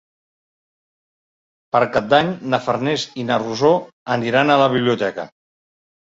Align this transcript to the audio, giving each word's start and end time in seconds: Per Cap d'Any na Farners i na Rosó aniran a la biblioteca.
Per 1.75 1.81
Cap 1.97 2.07
d'Any 2.13 2.31
na 2.53 2.59
Farners 2.67 3.03
i 3.23 3.25
na 3.27 3.37
Rosó 3.43 3.71
aniran 4.15 4.55
a 4.55 4.57
la 4.63 4.71
biblioteca. 4.77 5.27